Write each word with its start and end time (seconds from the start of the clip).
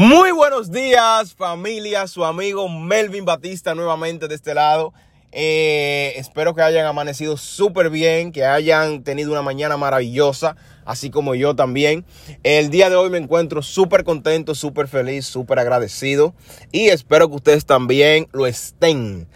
Muy 0.00 0.30
buenos 0.30 0.70
días 0.70 1.34
familia, 1.34 2.06
su 2.06 2.24
amigo 2.24 2.68
Melvin 2.68 3.24
Batista 3.24 3.74
nuevamente 3.74 4.28
de 4.28 4.36
este 4.36 4.54
lado. 4.54 4.94
Eh, 5.32 6.12
espero 6.14 6.54
que 6.54 6.62
hayan 6.62 6.86
amanecido 6.86 7.36
súper 7.36 7.90
bien, 7.90 8.30
que 8.30 8.44
hayan 8.44 9.02
tenido 9.02 9.32
una 9.32 9.42
mañana 9.42 9.76
maravillosa, 9.76 10.54
así 10.84 11.10
como 11.10 11.34
yo 11.34 11.56
también. 11.56 12.04
El 12.44 12.70
día 12.70 12.90
de 12.90 12.94
hoy 12.94 13.10
me 13.10 13.18
encuentro 13.18 13.60
súper 13.60 14.04
contento, 14.04 14.54
súper 14.54 14.86
feliz, 14.86 15.26
súper 15.26 15.58
agradecido 15.58 16.32
y 16.70 16.90
espero 16.90 17.28
que 17.28 17.34
ustedes 17.34 17.66
también 17.66 18.28
lo 18.30 18.46
estén. 18.46 19.26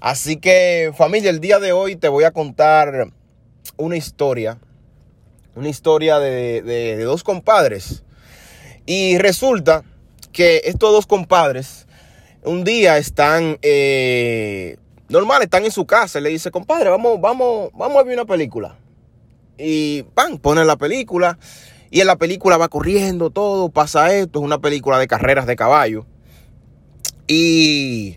Así 0.00 0.38
que 0.38 0.92
familia, 0.96 1.30
el 1.30 1.38
día 1.38 1.60
de 1.60 1.70
hoy 1.70 1.94
te 1.94 2.08
voy 2.08 2.24
a 2.24 2.32
contar 2.32 3.12
una 3.76 3.96
historia, 3.96 4.58
una 5.54 5.68
historia 5.68 6.18
de, 6.18 6.62
de 6.62 7.04
dos 7.04 7.22
compadres. 7.22 8.02
Y 8.84 9.18
resulta 9.18 9.84
que 10.38 10.62
estos 10.66 10.92
dos 10.92 11.04
compadres 11.04 11.88
un 12.44 12.62
día 12.62 12.96
están 12.96 13.58
eh, 13.60 14.76
normal, 15.08 15.42
están 15.42 15.64
en 15.64 15.72
su 15.72 15.84
casa 15.84 16.20
le 16.20 16.28
dice, 16.28 16.52
compadre, 16.52 16.90
vamos, 16.90 17.20
vamos, 17.20 17.70
vamos 17.74 17.96
a 17.96 18.04
ver 18.04 18.14
una 18.14 18.24
película. 18.24 18.78
Y 19.58 20.04
pan, 20.14 20.38
ponen 20.38 20.68
la 20.68 20.76
película 20.76 21.40
y 21.90 22.02
en 22.02 22.06
la 22.06 22.14
película 22.14 22.56
va 22.56 22.68
corriendo 22.68 23.30
todo, 23.30 23.70
pasa 23.70 24.14
esto, 24.14 24.38
es 24.38 24.44
una 24.44 24.60
película 24.60 25.00
de 25.00 25.08
carreras 25.08 25.44
de 25.48 25.56
caballo. 25.56 26.06
Y 27.26 28.16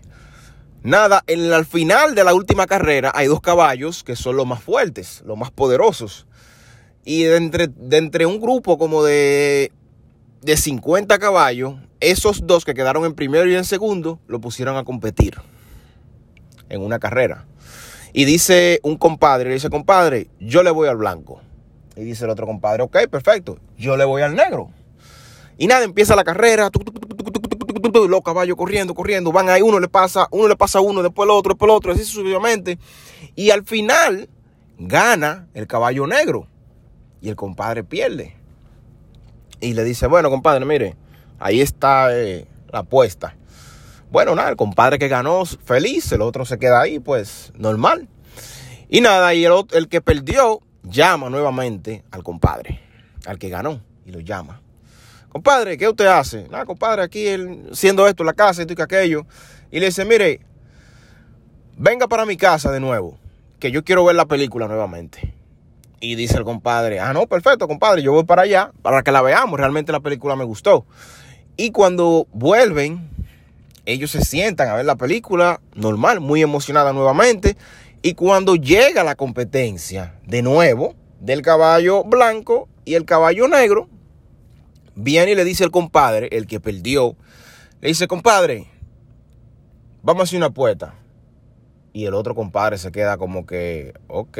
nada, 0.84 1.24
en, 1.26 1.52
al 1.52 1.66
final 1.66 2.14
de 2.14 2.22
la 2.22 2.34
última 2.34 2.68
carrera 2.68 3.10
hay 3.16 3.26
dos 3.26 3.40
caballos 3.40 4.04
que 4.04 4.14
son 4.14 4.36
los 4.36 4.46
más 4.46 4.62
fuertes, 4.62 5.24
los 5.26 5.36
más 5.36 5.50
poderosos. 5.50 6.28
Y 7.04 7.24
de 7.24 7.36
entre, 7.36 7.66
de 7.66 7.96
entre 7.96 8.26
un 8.26 8.40
grupo 8.40 8.78
como 8.78 9.02
de, 9.02 9.72
de 10.42 10.56
50 10.56 11.18
caballos, 11.18 11.74
esos 12.00 12.46
dos 12.46 12.64
que 12.64 12.74
quedaron 12.74 13.04
en 13.04 13.14
primero 13.14 13.48
y 13.48 13.54
en 13.54 13.64
segundo 13.64 14.18
lo 14.26 14.40
pusieron 14.40 14.76
a 14.76 14.84
competir 14.84 15.36
en 16.68 16.82
una 16.82 16.98
carrera. 16.98 17.46
Y 18.12 18.24
dice 18.24 18.80
un 18.82 18.96
compadre, 18.96 19.48
le 19.48 19.54
dice, 19.54 19.70
compadre, 19.70 20.28
yo 20.40 20.62
le 20.62 20.70
voy 20.70 20.88
al 20.88 20.96
blanco. 20.96 21.40
Y 21.96 22.02
dice 22.02 22.24
el 22.24 22.30
otro 22.30 22.46
compadre, 22.46 22.82
ok, 22.82 23.06
perfecto, 23.08 23.58
yo 23.78 23.96
le 23.96 24.04
voy 24.04 24.22
al 24.22 24.34
negro. 24.34 24.70
Y 25.58 25.66
nada, 25.66 25.84
empieza 25.84 26.16
la 26.16 26.24
carrera, 26.24 26.70
los 28.08 28.22
caballos 28.22 28.56
corriendo, 28.56 28.94
corriendo, 28.94 29.30
van 29.30 29.48
ahí, 29.48 29.62
uno 29.62 29.78
le 29.78 29.88
pasa, 29.88 30.26
uno 30.32 30.48
le 30.48 30.56
pasa 30.56 30.78
a 30.78 30.82
uno, 30.82 31.02
después 31.02 31.26
el 31.26 31.30
otro, 31.30 31.50
después 31.50 31.68
el 31.70 31.76
otro, 31.76 31.92
así 31.92 32.04
sucesivamente. 32.04 32.78
Y 33.36 33.50
al 33.50 33.64
final 33.64 34.28
gana 34.78 35.46
el 35.54 35.66
caballo 35.66 36.06
negro 36.06 36.48
y 37.20 37.28
el 37.28 37.36
compadre 37.36 37.84
pierde. 37.84 38.41
Y 39.62 39.72
le 39.72 39.84
dice, 39.84 40.06
bueno, 40.06 40.28
compadre, 40.28 40.66
mire, 40.66 40.96
Ahí 41.42 41.60
está 41.60 42.16
eh, 42.16 42.46
la 42.70 42.80
apuesta. 42.80 43.34
Bueno, 44.12 44.36
nada, 44.36 44.50
el 44.50 44.54
compadre 44.54 44.96
que 45.00 45.08
ganó 45.08 45.44
feliz, 45.44 46.12
el 46.12 46.22
otro 46.22 46.44
se 46.44 46.56
queda 46.56 46.80
ahí, 46.80 47.00
pues 47.00 47.52
normal. 47.56 48.08
Y 48.88 49.00
nada, 49.00 49.34
y 49.34 49.44
el, 49.44 49.52
el 49.72 49.88
que 49.88 50.00
perdió 50.00 50.60
llama 50.84 51.30
nuevamente 51.30 52.04
al 52.12 52.22
compadre, 52.22 52.80
al 53.26 53.40
que 53.40 53.48
ganó, 53.48 53.80
y 54.06 54.12
lo 54.12 54.20
llama. 54.20 54.62
Compadre, 55.30 55.76
¿qué 55.76 55.88
usted 55.88 56.06
hace? 56.06 56.46
Nada, 56.48 56.64
compadre, 56.64 57.02
aquí 57.02 57.26
él, 57.26 57.70
siendo 57.72 58.06
esto 58.06 58.22
la 58.22 58.34
casa, 58.34 58.62
esto 58.62 58.74
y 58.78 58.80
aquello. 58.80 59.26
Y 59.72 59.80
le 59.80 59.86
dice, 59.86 60.04
mire, 60.04 60.42
venga 61.76 62.06
para 62.06 62.24
mi 62.24 62.36
casa 62.36 62.70
de 62.70 62.78
nuevo, 62.78 63.18
que 63.58 63.72
yo 63.72 63.82
quiero 63.82 64.04
ver 64.04 64.14
la 64.14 64.26
película 64.26 64.68
nuevamente. 64.68 65.34
Y 66.04 66.16
dice 66.16 66.36
el 66.36 66.42
compadre, 66.42 66.98
ah, 66.98 67.12
no, 67.12 67.28
perfecto, 67.28 67.68
compadre, 67.68 68.02
yo 68.02 68.10
voy 68.10 68.24
para 68.24 68.42
allá 68.42 68.72
para 68.82 69.04
que 69.04 69.12
la 69.12 69.22
veamos. 69.22 69.56
Realmente 69.56 69.92
la 69.92 70.00
película 70.00 70.34
me 70.34 70.42
gustó. 70.42 70.84
Y 71.56 71.70
cuando 71.70 72.26
vuelven, 72.32 73.08
ellos 73.86 74.10
se 74.10 74.24
sientan 74.24 74.68
a 74.68 74.74
ver 74.74 74.84
la 74.84 74.96
película 74.96 75.60
normal, 75.76 76.18
muy 76.18 76.42
emocionada 76.42 76.92
nuevamente. 76.92 77.56
Y 78.02 78.14
cuando 78.14 78.56
llega 78.56 79.04
la 79.04 79.14
competencia 79.14 80.16
de 80.26 80.42
nuevo 80.42 80.96
del 81.20 81.40
caballo 81.40 82.02
blanco 82.02 82.68
y 82.84 82.94
el 82.94 83.04
caballo 83.04 83.46
negro, 83.46 83.88
viene 84.96 85.30
y 85.30 85.34
le 85.36 85.44
dice 85.44 85.62
el 85.62 85.70
compadre, 85.70 86.28
el 86.32 86.48
que 86.48 86.58
perdió, 86.58 87.14
le 87.80 87.90
dice, 87.90 88.08
compadre, 88.08 88.66
vamos 90.02 90.22
a 90.22 90.24
hacer 90.24 90.38
una 90.38 90.46
apuesta. 90.46 90.96
Y 91.92 92.06
el 92.06 92.14
otro 92.14 92.34
compadre 92.34 92.76
se 92.76 92.90
queda 92.90 93.18
como 93.18 93.46
que, 93.46 93.94
ok, 94.08 94.38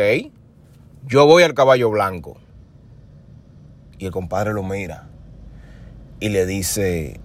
yo 1.07 1.27
voy 1.27 1.43
al 1.43 1.55
caballo 1.55 1.91
blanco. 1.91 2.39
Y 3.99 4.07
el 4.07 4.13
compadre 4.13 4.53
lo 4.53 4.63
mira 4.63 5.09
y 6.23 6.29
le 6.29 6.47
dice, 6.47 7.21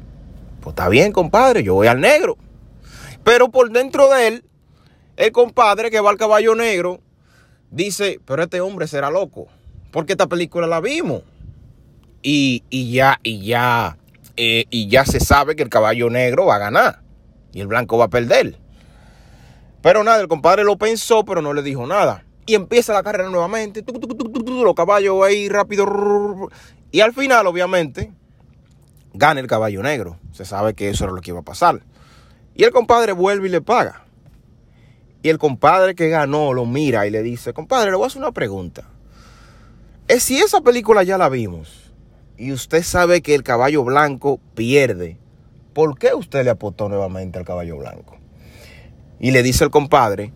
pues 0.59 0.73
está 0.73 0.89
bien, 0.89 1.11
compadre, 1.11 1.63
yo 1.63 1.75
voy 1.75 1.87
al 1.87 2.01
negro. 2.01 2.37
Pero 3.23 3.49
por 3.49 3.71
dentro 3.71 4.09
de 4.09 4.27
él, 4.27 4.45
el 5.17 5.31
compadre 5.31 5.91
que 5.91 5.99
va 5.99 6.09
al 6.09 6.17
caballo 6.17 6.55
negro 6.55 6.99
dice, 7.71 8.19
pero 8.25 8.43
este 8.43 8.61
hombre 8.61 8.87
será 8.87 9.09
loco, 9.11 9.47
porque 9.91 10.13
esta 10.13 10.27
película 10.27 10.67
la 10.67 10.79
vimos. 10.79 11.21
Y, 12.21 12.63
ya, 12.91 13.19
y 13.23 13.45
ya, 13.45 13.97
eh, 14.35 14.65
y 14.69 14.87
ya 14.87 15.05
se 15.05 15.19
sabe 15.19 15.55
que 15.55 15.63
el 15.63 15.69
caballo 15.69 16.09
negro 16.09 16.45
va 16.45 16.55
a 16.55 16.59
ganar 16.59 17.01
y 17.53 17.61
el 17.61 17.67
blanco 17.67 17.97
va 17.97 18.05
a 18.05 18.09
perder. 18.09 18.57
Pero 19.81 20.03
nada, 20.03 20.21
el 20.21 20.27
compadre 20.27 20.63
lo 20.63 20.77
pensó, 20.77 21.23
pero 21.23 21.41
no 21.41 21.53
le 21.53 21.61
dijo 21.61 21.87
nada. 21.87 22.25
Y 22.47 22.55
empieza 22.55 22.93
la 22.93 23.03
carrera 23.03 23.29
nuevamente. 23.29 23.83
Los 24.47 24.73
caballos 24.73 25.23
ahí 25.23 25.49
rápido. 25.49 26.49
Y 26.91 27.01
al 27.01 27.13
final, 27.13 27.45
obviamente, 27.45 28.11
gana 29.13 29.39
el 29.39 29.47
caballo 29.47 29.83
negro. 29.83 30.17
Se 30.31 30.45
sabe 30.45 30.73
que 30.73 30.89
eso 30.89 31.03
era 31.03 31.13
lo 31.13 31.21
que 31.21 31.29
iba 31.29 31.41
a 31.41 31.43
pasar. 31.43 31.83
Y 32.55 32.63
el 32.63 32.71
compadre 32.71 33.11
vuelve 33.11 33.47
y 33.47 33.51
le 33.51 33.61
paga. 33.61 34.05
Y 35.21 35.29
el 35.29 35.37
compadre 35.37 35.93
que 35.93 36.09
ganó 36.09 36.53
lo 36.53 36.65
mira 36.65 37.05
y 37.05 37.11
le 37.11 37.21
dice, 37.21 37.53
compadre, 37.53 37.91
le 37.91 37.97
voy 37.97 38.05
a 38.05 38.07
hacer 38.07 38.21
una 38.21 38.31
pregunta. 38.31 38.89
Es 40.07 40.23
si 40.23 40.39
esa 40.39 40.61
película 40.61 41.03
ya 41.03 41.17
la 41.17 41.27
vimos 41.27 41.91
y 42.37 42.53
usted 42.53 42.81
sabe 42.81 43.21
que 43.21 43.35
el 43.35 43.43
caballo 43.43 43.83
blanco 43.83 44.39
pierde, 44.55 45.17
¿por 45.73 45.99
qué 45.99 46.13
usted 46.13 46.45
le 46.45 46.51
apostó 46.51 46.87
nuevamente 46.87 47.37
al 47.37 47.45
caballo 47.45 47.77
blanco? 47.77 48.15
Y 49.19 49.31
le 49.31 49.43
dice 49.43 49.65
el 49.65 49.69
compadre, 49.69 50.31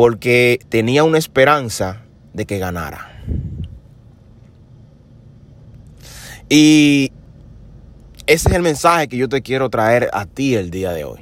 porque 0.00 0.58
tenía 0.70 1.04
una 1.04 1.18
esperanza 1.18 2.00
de 2.32 2.46
que 2.46 2.56
ganara. 2.56 3.22
Y 6.48 7.12
ese 8.26 8.48
es 8.48 8.54
el 8.54 8.62
mensaje 8.62 9.08
que 9.08 9.18
yo 9.18 9.28
te 9.28 9.42
quiero 9.42 9.68
traer 9.68 10.08
a 10.14 10.24
ti 10.24 10.54
el 10.54 10.70
día 10.70 10.92
de 10.92 11.04
hoy. 11.04 11.20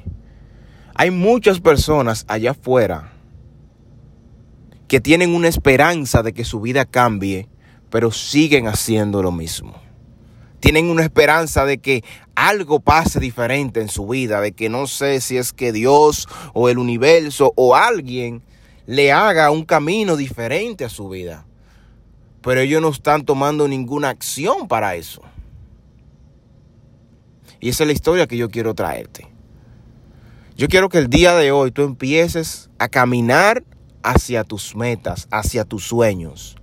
Hay 0.95 1.11
muchas 1.11 1.59
personas 1.59 2.25
allá 2.29 2.53
afuera 2.53 3.11
que 4.87 5.01
tienen 5.01 5.35
una 5.35 5.49
esperanza 5.49 6.23
de 6.23 6.33
que 6.33 6.45
su 6.45 6.61
vida 6.61 6.85
cambie, 6.85 7.49
pero 7.91 8.13
siguen 8.13 8.69
haciendo 8.69 9.25
lo 9.25 9.33
mismo. 9.33 9.75
Tienen 10.61 10.89
una 10.89 11.03
esperanza 11.03 11.65
de 11.65 11.79
que 11.79 12.05
algo 12.37 12.79
pase 12.79 13.19
diferente 13.19 13.81
en 13.81 13.89
su 13.89 14.07
vida, 14.07 14.41
de 14.41 14.53
que 14.53 14.69
no 14.69 14.87
sé 14.87 15.21
si 15.21 15.37
es 15.37 15.53
que 15.53 15.73
Dios 15.73 16.29
o 16.55 16.69
el 16.69 16.79
universo 16.79 17.53
o 17.57 17.75
alguien 17.75 18.45
le 18.89 19.13
haga 19.13 19.51
un 19.51 19.67
camino 19.67 20.17
diferente 20.17 20.83
a 20.83 20.89
su 20.89 21.11
vida. 21.11 21.45
Pero 22.41 22.61
ellos 22.61 22.81
no 22.81 22.89
están 22.89 23.27
tomando 23.27 23.69
ninguna 23.69 24.09
acción 24.09 24.67
para 24.67 24.95
eso. 24.95 25.21
Y 27.61 27.69
esa 27.69 27.85
es 27.85 27.87
la 27.89 27.93
historia 27.93 28.27
que 28.27 28.39
yo 28.39 28.49
quiero 28.49 28.75
traerte. 28.75 29.29
Yo 30.57 30.69
quiero 30.69 30.89
que 30.89 30.97
el 30.97 31.11
día 31.11 31.35
de 31.35 31.53
hoy 31.53 31.71
tú 31.71 31.83
empieces 31.83 32.71
a 32.79 32.89
caminar 32.89 33.63
hacia 34.03 34.43
tus 34.43 34.75
metas, 34.75 35.29
hacia 35.31 35.67
tus 35.67 35.85
sueños. 35.85 36.57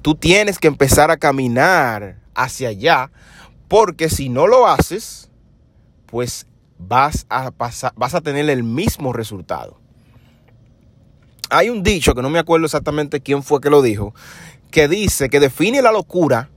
Tú 0.00 0.14
tienes 0.14 0.58
que 0.58 0.68
empezar 0.68 1.10
a 1.10 1.18
caminar 1.18 2.16
hacia 2.34 2.70
allá, 2.70 3.10
porque 3.68 4.08
si 4.08 4.30
no 4.30 4.46
lo 4.46 4.66
haces, 4.66 5.28
pues 6.06 6.46
vas 6.78 7.26
a, 7.28 7.50
pasar, 7.50 7.92
vas 7.94 8.14
a 8.14 8.22
tener 8.22 8.48
el 8.48 8.62
mismo 8.62 9.12
resultado. 9.12 9.79
Hay 11.50 11.68
un 11.68 11.82
dicho 11.82 12.14
que 12.14 12.22
no 12.22 12.30
me 12.30 12.38
acuerdo 12.38 12.66
exactamente 12.66 13.20
quién 13.20 13.42
fue 13.42 13.60
que 13.60 13.70
lo 13.70 13.82
dijo, 13.82 14.14
que 14.70 14.88
dice 14.88 15.28
que 15.28 15.40
define 15.40 15.82
la 15.82 15.92
locura 15.92 16.48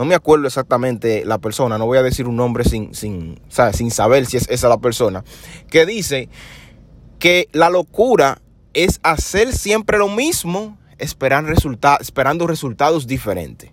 no 0.00 0.06
me 0.06 0.14
acuerdo 0.14 0.46
exactamente 0.46 1.24
la 1.26 1.36
persona, 1.38 1.76
no 1.76 1.84
voy 1.84 1.98
a 1.98 2.02
decir 2.02 2.26
un 2.26 2.36
nombre 2.36 2.64
sin, 2.64 2.94
sin, 2.94 3.38
sin 3.74 3.90
saber 3.90 4.24
si 4.24 4.38
es 4.38 4.48
esa 4.48 4.70
la 4.70 4.78
persona, 4.78 5.24
que 5.68 5.84
dice 5.84 6.30
que 7.18 7.48
la 7.52 7.68
locura 7.68 8.40
es 8.72 8.98
hacer 9.02 9.52
siempre 9.52 9.98
lo 9.98 10.08
mismo 10.08 10.78
esperando, 10.96 11.52
esperando 12.00 12.46
resultados 12.46 13.06
diferentes. 13.06 13.72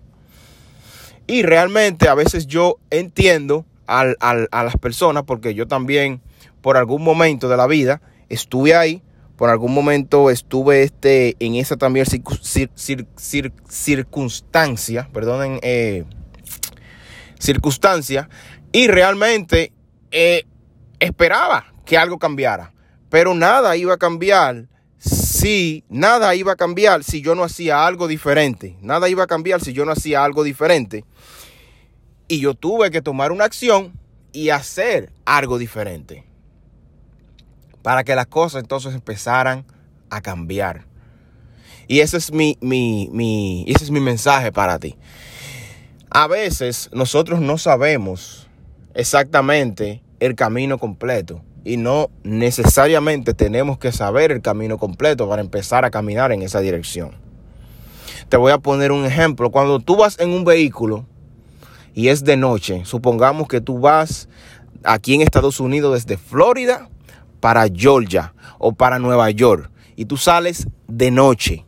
Y 1.26 1.44
realmente 1.44 2.10
a 2.10 2.14
veces 2.14 2.46
yo 2.46 2.76
entiendo 2.90 3.64
a 3.86 4.04
las 4.04 4.76
personas, 4.76 5.22
porque 5.22 5.54
yo 5.54 5.66
también 5.66 6.20
por 6.60 6.76
algún 6.76 7.02
momento 7.02 7.48
de 7.48 7.56
la 7.56 7.66
vida 7.66 8.02
estuve 8.28 8.74
ahí, 8.74 9.02
por 9.38 9.48
algún 9.50 9.72
momento 9.72 10.30
estuve 10.30 10.82
este, 10.82 11.36
en 11.38 11.54
esa 11.54 11.76
también 11.76 12.04
circunstancia, 13.68 15.08
perdonen 15.12 15.60
eh, 15.62 16.04
circunstancia 17.38 18.28
Y 18.72 18.88
realmente 18.88 19.72
eh, 20.10 20.44
esperaba 20.98 21.72
que 21.86 21.96
algo 21.96 22.18
cambiara. 22.18 22.74
Pero 23.10 23.32
nada 23.32 23.76
iba 23.76 23.94
a 23.94 23.96
cambiar 23.96 24.66
si 24.98 25.84
nada 25.88 26.34
iba 26.34 26.54
a 26.54 26.56
cambiar 26.56 27.04
si 27.04 27.22
yo 27.22 27.36
no 27.36 27.44
hacía 27.44 27.86
algo 27.86 28.08
diferente. 28.08 28.76
Nada 28.82 29.08
iba 29.08 29.22
a 29.22 29.28
cambiar 29.28 29.60
si 29.60 29.72
yo 29.72 29.84
no 29.84 29.92
hacía 29.92 30.24
algo 30.24 30.42
diferente. 30.42 31.04
Y 32.26 32.40
yo 32.40 32.54
tuve 32.54 32.90
que 32.90 33.02
tomar 33.02 33.30
una 33.30 33.44
acción 33.44 33.92
y 34.32 34.48
hacer 34.48 35.12
algo 35.24 35.58
diferente. 35.58 36.27
Para 37.88 38.04
que 38.04 38.14
las 38.14 38.26
cosas 38.26 38.60
entonces 38.60 38.92
empezaran 38.94 39.64
a 40.10 40.20
cambiar. 40.20 40.84
Y 41.86 42.00
ese 42.00 42.18
es 42.18 42.30
mi, 42.30 42.58
mi, 42.60 43.64
ese 43.66 43.84
es 43.84 43.90
mi 43.90 43.98
mensaje 43.98 44.52
para 44.52 44.78
ti. 44.78 44.94
A 46.10 46.26
veces 46.26 46.90
nosotros 46.92 47.40
no 47.40 47.56
sabemos 47.56 48.46
exactamente 48.92 50.02
el 50.20 50.34
camino 50.34 50.76
completo 50.76 51.40
y 51.64 51.78
no 51.78 52.10
necesariamente 52.24 53.32
tenemos 53.32 53.78
que 53.78 53.90
saber 53.90 54.32
el 54.32 54.42
camino 54.42 54.76
completo 54.76 55.26
para 55.26 55.40
empezar 55.40 55.86
a 55.86 55.90
caminar 55.90 56.30
en 56.30 56.42
esa 56.42 56.60
dirección. 56.60 57.12
Te 58.28 58.36
voy 58.36 58.52
a 58.52 58.58
poner 58.58 58.92
un 58.92 59.06
ejemplo. 59.06 59.50
Cuando 59.50 59.80
tú 59.80 59.96
vas 59.96 60.18
en 60.20 60.28
un 60.28 60.44
vehículo 60.44 61.06
y 61.94 62.08
es 62.08 62.22
de 62.22 62.36
noche, 62.36 62.82
supongamos 62.84 63.48
que 63.48 63.62
tú 63.62 63.80
vas 63.80 64.28
aquí 64.84 65.14
en 65.14 65.22
Estados 65.22 65.58
Unidos 65.58 65.94
desde 65.94 66.18
Florida 66.18 66.90
para 67.40 67.66
Georgia 67.68 68.34
o 68.58 68.72
para 68.72 68.98
Nueva 68.98 69.30
York 69.30 69.70
y 69.96 70.04
tú 70.04 70.16
sales 70.16 70.66
de 70.86 71.10
noche. 71.10 71.64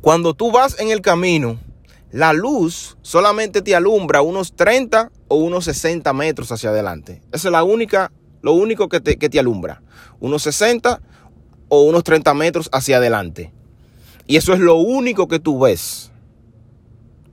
Cuando 0.00 0.34
tú 0.34 0.50
vas 0.50 0.78
en 0.80 0.90
el 0.90 1.00
camino, 1.00 1.58
la 2.10 2.32
luz 2.32 2.96
solamente 3.02 3.62
te 3.62 3.74
alumbra 3.74 4.22
unos 4.22 4.54
30 4.54 5.10
o 5.28 5.36
unos 5.36 5.64
60 5.64 6.12
metros 6.12 6.52
hacia 6.52 6.70
adelante. 6.70 7.22
Esa 7.32 7.48
es 7.48 7.52
la 7.52 7.64
única, 7.64 8.12
lo 8.42 8.52
único 8.52 8.88
que 8.88 9.00
te, 9.00 9.16
que 9.16 9.28
te 9.28 9.40
alumbra. 9.40 9.82
Unos 10.20 10.42
60 10.42 11.00
o 11.68 11.82
unos 11.82 12.04
30 12.04 12.34
metros 12.34 12.68
hacia 12.72 12.98
adelante. 12.98 13.52
Y 14.26 14.36
eso 14.36 14.52
es 14.52 14.60
lo 14.60 14.76
único 14.76 15.28
que 15.28 15.40
tú 15.40 15.58
ves 15.58 16.12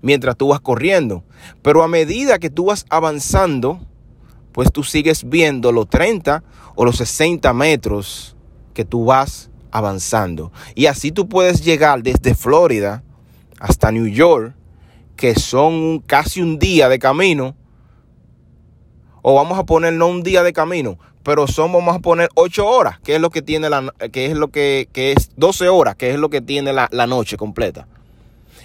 mientras 0.02 0.36
tú 0.36 0.50
vas 0.50 0.60
corriendo. 0.60 1.24
Pero 1.62 1.84
a 1.84 1.88
medida 1.88 2.40
que 2.40 2.50
tú 2.50 2.66
vas 2.66 2.86
avanzando, 2.90 3.80
pues 4.52 4.72
tú 4.72 4.84
sigues 4.84 5.28
viendo 5.28 5.72
los 5.72 5.90
30 5.90 6.44
o 6.76 6.86
los 6.86 6.98
60 6.98 7.54
metros 7.54 8.36
que 8.74 8.86
tú 8.86 9.06
vas 9.06 9.50
avanzando. 9.72 10.52
Y 10.76 10.88
así 10.88 11.12
tú 11.12 11.28
puedes 11.28 11.64
llegar 11.64 12.04
desde 12.04 12.36
Florida 12.36 13.04
hasta 13.60 13.92
New 13.92 14.08
York 14.08 14.56
que 15.22 15.36
son 15.36 16.00
casi 16.00 16.42
un 16.42 16.58
día 16.58 16.90
de 16.90 16.98
camino, 16.98 17.56
o 19.22 19.36
vamos 19.36 19.60
a 19.60 19.68
poner 19.68 19.94
no 19.94 20.08
un 20.08 20.24
día 20.24 20.42
de 20.42 20.52
camino, 20.52 20.98
pero 21.22 21.46
son, 21.46 21.72
vamos 21.72 21.96
a 21.96 22.00
poner 22.00 22.28
8 22.34 22.68
horas, 22.68 23.00
que 23.02 23.14
es 23.14 23.22
lo 23.22 23.30
que 23.30 23.44
tiene 23.44 23.70
la, 23.70 23.94
que 24.12 24.26
es 24.26 24.34
lo 24.36 24.48
que, 24.48 24.90
que 24.92 25.12
es 25.12 25.30
12 25.36 25.70
horas, 25.70 25.96
que 25.96 26.10
es 26.10 26.18
lo 26.18 26.32
que 26.32 26.42
tiene 26.42 26.74
la, 26.74 26.90
la 26.92 27.06
noche 27.06 27.38
completa. 27.38 27.88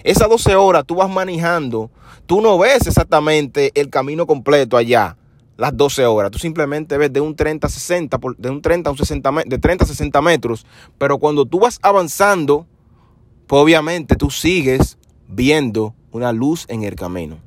Esas 0.03 0.31
12 0.31 0.57
horas 0.57 0.85
tú 0.87 0.95
vas 0.95 1.11
manejando, 1.11 1.91
tú 2.25 2.41
no 2.41 2.57
ves 2.57 2.87
exactamente 2.87 3.71
el 3.75 3.91
camino 3.91 4.27
completo 4.27 4.79
allá, 4.79 5.19
las 5.57 5.77
12 5.77 6.07
horas. 6.07 6.31
Tú 6.31 6.39
simplemente 6.39 6.97
ves 6.99 7.13
de 7.13 7.21
un 7.21 7.35
30 7.35 7.67
a 7.67 7.71
60, 7.71 8.19
de 8.39 8.51
un 8.51 8.63
30 8.63 8.91
a 8.91 8.93
un 8.93 8.99
60, 8.99 9.33
de 9.47 9.59
30 9.59 9.85
a 9.85 9.89
60 9.89 10.23
metros, 10.23 10.67
pero 10.99 11.19
cuando 11.19 11.47
tú 11.47 11.61
vas 11.61 11.79
avanzando, 11.83 12.67
pues 13.47 13.63
obviamente 13.63 14.17
tú 14.17 14.31
sigues 14.31 14.99
viendo 15.29 15.95
una 16.11 16.33
luz 16.33 16.67
en 16.69 16.83
el 16.85 16.95
camino. 16.95 17.39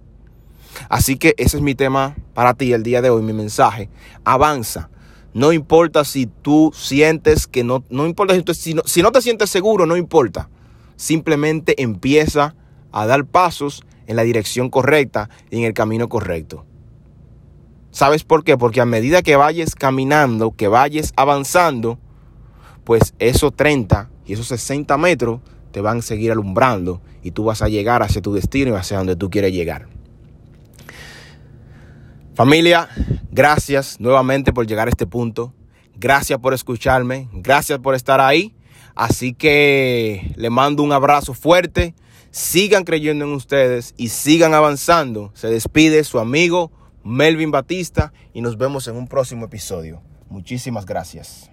Así 0.87 1.17
que 1.17 1.33
ese 1.37 1.57
es 1.57 1.63
mi 1.63 1.75
tema 1.75 2.15
para 2.33 2.53
ti 2.53 2.73
el 2.73 2.83
día 2.83 3.01
de 3.01 3.09
hoy, 3.09 3.21
mi 3.21 3.33
mensaje. 3.33 3.89
Avanza. 4.23 4.89
No 5.33 5.53
importa 5.53 6.05
si 6.05 6.25
tú 6.25 6.71
sientes 6.73 7.47
que 7.47 7.63
no, 7.63 7.83
no 7.89 8.07
importa 8.07 8.33
si, 8.53 8.73
no, 8.73 8.81
si 8.85 9.01
no 9.01 9.11
te 9.11 9.21
sientes 9.21 9.49
seguro, 9.49 9.85
no 9.85 9.97
importa. 9.97 10.49
Simplemente 10.95 11.81
empieza 11.81 12.55
a 12.91 13.05
dar 13.05 13.25
pasos 13.25 13.83
en 14.07 14.15
la 14.15 14.23
dirección 14.23 14.69
correcta 14.69 15.29
y 15.51 15.59
en 15.59 15.65
el 15.65 15.73
camino 15.73 16.09
correcto. 16.09 16.65
¿Sabes 17.91 18.23
por 18.23 18.43
qué? 18.43 18.57
Porque 18.57 18.81
a 18.81 18.85
medida 18.85 19.21
que 19.21 19.35
vayas 19.35 19.75
caminando, 19.75 20.51
que 20.51 20.67
vayas 20.67 21.13
avanzando, 21.15 21.99
pues 22.83 23.13
esos 23.19 23.55
30 23.55 24.09
y 24.25 24.33
esos 24.33 24.47
60 24.47 24.97
metros 24.97 25.41
te 25.71 25.81
van 25.81 25.99
a 25.99 26.01
seguir 26.01 26.31
alumbrando 26.31 27.01
y 27.23 27.31
tú 27.31 27.43
vas 27.43 27.61
a 27.61 27.67
llegar 27.67 28.03
hacia 28.03 28.21
tu 28.21 28.33
destino 28.33 28.71
y 28.71 28.75
hacia 28.75 28.97
donde 28.97 29.15
tú 29.15 29.29
quieres 29.29 29.53
llegar. 29.53 29.87
Familia, 32.35 32.87
gracias 33.31 33.99
nuevamente 33.99 34.53
por 34.53 34.65
llegar 34.65 34.87
a 34.87 34.91
este 34.91 35.05
punto. 35.05 35.53
Gracias 35.95 36.39
por 36.39 36.53
escucharme. 36.53 37.27
Gracias 37.33 37.79
por 37.79 37.95
estar 37.95 38.21
ahí. 38.21 38.55
Así 38.95 39.33
que 39.33 40.33
le 40.37 40.49
mando 40.49 40.81
un 40.81 40.93
abrazo 40.93 41.33
fuerte. 41.33 41.95
Sigan 42.31 42.85
creyendo 42.85 43.25
en 43.25 43.33
ustedes 43.33 43.93
y 43.97 44.09
sigan 44.09 44.53
avanzando. 44.53 45.31
Se 45.33 45.47
despide 45.47 46.03
su 46.03 46.19
amigo 46.19 46.71
Melvin 47.03 47.51
Batista 47.51 48.13
y 48.33 48.41
nos 48.41 48.57
vemos 48.57 48.87
en 48.87 48.95
un 48.95 49.07
próximo 49.07 49.45
episodio. 49.45 50.01
Muchísimas 50.29 50.85
gracias. 50.85 51.51